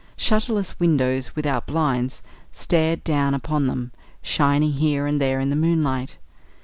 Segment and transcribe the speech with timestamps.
[0.17, 3.91] Shutterless windows, without blinds, stared down upon them,
[4.23, 6.17] shining here and there in the moonlight.